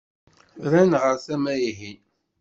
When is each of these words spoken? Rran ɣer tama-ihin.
Rran 0.63 0.91
ɣer 1.01 1.15
tama-ihin. 1.25 1.99